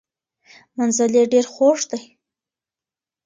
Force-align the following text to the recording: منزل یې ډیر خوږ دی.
منزل 0.77 1.11
یې 1.17 1.23
ډیر 1.33 1.45
خوږ 1.53 1.79
دی. 1.91 2.01